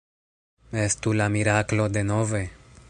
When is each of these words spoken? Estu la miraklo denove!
Estu 0.85 1.13
la 1.21 1.29
miraklo 1.37 1.87
denove! 1.99 2.45